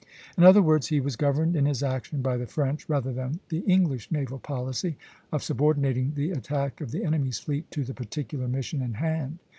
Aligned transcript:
In 0.35 0.43
other 0.43 0.63
words, 0.63 0.87
he 0.87 0.99
was 0.99 1.15
governed 1.15 1.55
in 1.55 1.67
his 1.67 1.83
action 1.83 2.23
by 2.23 2.35
the 2.35 2.47
French 2.47 2.89
rather 2.89 3.13
than 3.13 3.39
the 3.49 3.59
English 3.67 4.11
naval 4.11 4.39
policy, 4.39 4.97
of 5.31 5.43
subordinating 5.43 6.13
the 6.15 6.31
attack 6.31 6.81
of 6.81 6.89
the 6.89 7.03
enemy's 7.05 7.37
fleet 7.37 7.69
to 7.69 7.83
the 7.83 7.93
particular 7.93 8.47
mission 8.47 8.81
in 8.81 8.95
hand. 8.95 9.37